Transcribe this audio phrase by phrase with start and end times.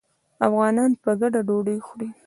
[0.47, 2.09] افغانان په ګډه ډوډۍ خوري.